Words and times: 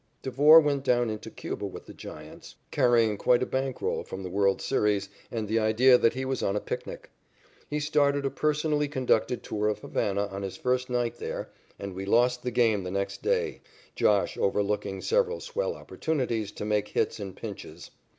Devore 0.23 0.59
went 0.59 0.83
down 0.83 1.11
into 1.11 1.29
Cuba 1.29 1.67
with 1.67 1.85
the 1.85 1.93
Giants, 1.93 2.55
carrying 2.71 3.17
quite 3.17 3.43
a 3.43 3.45
bank 3.45 3.83
roll 3.83 4.01
from 4.03 4.23
the 4.23 4.31
world's 4.31 4.63
series, 4.65 5.09
and 5.29 5.47
the 5.47 5.59
idea 5.59 5.95
that 5.95 6.15
he 6.15 6.25
was 6.25 6.41
on 6.41 6.55
a 6.55 6.59
picnic. 6.59 7.11
He 7.69 7.79
started 7.79 8.25
a 8.25 8.31
personally 8.31 8.87
conducted 8.87 9.43
tour 9.43 9.67
of 9.67 9.77
Havana 9.77 10.25
on 10.25 10.41
his 10.41 10.57
first 10.57 10.89
night 10.89 11.17
there 11.17 11.51
and 11.77 11.93
we 11.93 12.05
lost 12.05 12.41
the 12.41 12.49
game 12.49 12.81
the 12.83 12.89
next 12.89 13.21
day, 13.21 13.61
"Josh" 13.95 14.39
overlooking 14.39 15.01
several 15.03 15.39
swell 15.39 15.75
opportunities 15.75 16.51
to 16.53 16.65
make 16.65 16.87
hits 16.87 17.19
in 17.19 17.33
pinches. 17.35 17.91